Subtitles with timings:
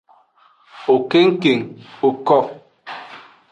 [0.83, 1.61] Wo kengkeng
[1.99, 2.39] woko.